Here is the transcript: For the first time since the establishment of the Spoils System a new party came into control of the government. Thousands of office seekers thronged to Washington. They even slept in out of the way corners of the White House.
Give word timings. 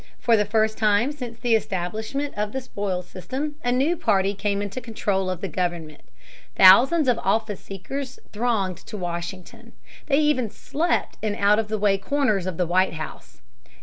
For 0.17 0.35
the 0.35 0.45
first 0.45 0.79
time 0.79 1.11
since 1.11 1.37
the 1.39 1.53
establishment 1.53 2.33
of 2.35 2.53
the 2.53 2.61
Spoils 2.61 3.07
System 3.07 3.57
a 3.63 3.71
new 3.71 3.95
party 3.95 4.33
came 4.33 4.59
into 4.59 4.81
control 4.81 5.29
of 5.29 5.41
the 5.41 5.47
government. 5.47 6.01
Thousands 6.55 7.07
of 7.07 7.19
office 7.19 7.59
seekers 7.59 8.19
thronged 8.33 8.77
to 8.77 8.97
Washington. 8.97 9.73
They 10.07 10.17
even 10.17 10.49
slept 10.49 11.19
in 11.21 11.35
out 11.35 11.59
of 11.59 11.67
the 11.67 11.77
way 11.77 11.99
corners 11.99 12.47
of 12.47 12.57
the 12.57 12.65
White 12.65 12.93
House. 12.93 13.41